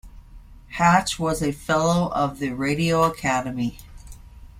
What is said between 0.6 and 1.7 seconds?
Hatch was a